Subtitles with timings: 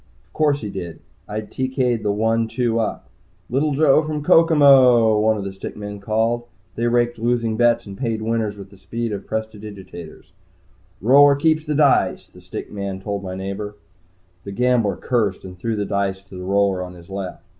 [0.25, 0.99] Of course he did.
[1.27, 3.07] I TK'd the one two up.
[3.51, 6.45] "Little Joe from Kokomo," one of the stick men called.
[6.73, 10.31] They raked losing bets and paid winners with the speed of prestidigitators.
[11.01, 13.75] "Roller keeps the dice," the stick man told my neighbor.
[14.43, 17.43] The gambler cursed and threw the dice to the roller on his left.